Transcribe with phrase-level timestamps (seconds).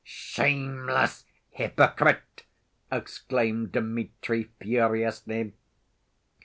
[0.03, 2.41] "Shameless hypocrite!"
[2.91, 5.53] exclaimed Dmitri furiously.